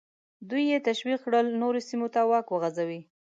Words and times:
دوی 0.49 0.63
یې 0.71 0.77
تشویق 0.87 1.19
کړل 1.25 1.47
نورو 1.61 1.79
سیمو 1.89 2.07
ته 2.13 2.19
واک 2.29 2.47
وغځوي. 2.49 3.01